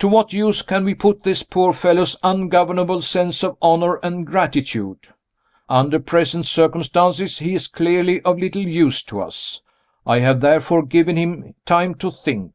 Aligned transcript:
To 0.00 0.08
what 0.08 0.32
use 0.32 0.60
can 0.60 0.84
we 0.84 0.96
put 0.96 1.22
this 1.22 1.44
poor 1.44 1.72
fellow's 1.72 2.16
ungovernable 2.24 3.00
sense 3.00 3.44
of 3.44 3.56
honor 3.62 4.00
and 4.02 4.26
gratitude? 4.26 4.98
Under 5.68 6.00
present 6.00 6.46
circumstances, 6.46 7.38
he 7.38 7.54
is 7.54 7.68
clearly 7.68 8.20
of 8.22 8.40
little 8.40 8.66
use 8.66 9.04
to 9.04 9.20
us. 9.20 9.60
I 10.04 10.18
have 10.18 10.40
therefore 10.40 10.82
given 10.84 11.16
him 11.16 11.54
time 11.64 11.94
to 11.98 12.10
think. 12.10 12.54